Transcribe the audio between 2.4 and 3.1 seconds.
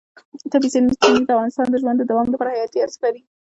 حیاتي ارزښت